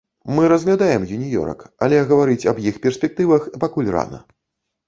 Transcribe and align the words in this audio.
Мы 0.35 0.43
разглядаем 0.51 1.05
юніёрак, 1.17 1.59
але 1.87 1.99
гаварыць 2.13 2.47
аб 2.53 2.65
іх 2.73 2.81
перспектывах 2.87 3.47
пакуль 3.67 3.93
рана. 3.99 4.19